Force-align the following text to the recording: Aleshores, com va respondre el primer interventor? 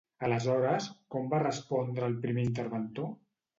Aleshores, 0.27 0.87
com 1.17 1.29
va 1.35 1.43
respondre 1.45 2.11
el 2.11 2.19
primer 2.27 2.49
interventor? 2.49 3.15